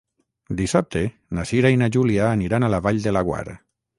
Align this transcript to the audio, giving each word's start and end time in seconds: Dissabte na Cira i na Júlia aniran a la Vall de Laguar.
Dissabte 0.61 1.01
na 1.39 1.43
Cira 1.51 1.71
i 1.75 1.77
na 1.83 1.91
Júlia 1.97 2.31
aniran 2.39 2.65
a 2.69 2.73
la 2.77 2.83
Vall 2.87 3.05
de 3.07 3.13
Laguar. 3.19 3.45